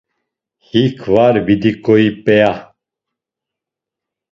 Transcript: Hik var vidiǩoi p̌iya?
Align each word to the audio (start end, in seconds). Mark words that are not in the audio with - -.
Hik 0.69 0.97
var 1.13 1.35
vidiǩoi 1.45 2.07
p̌iya? 2.23 2.51